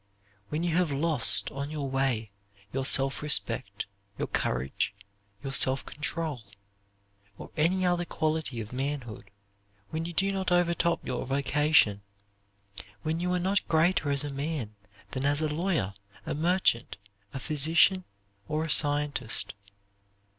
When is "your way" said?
1.69-2.31